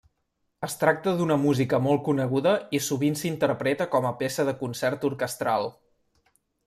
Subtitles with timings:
[0.67, 5.69] Es tracta d'una música molt coneguda i sovint s'interpreta com a peça de concert orquestral.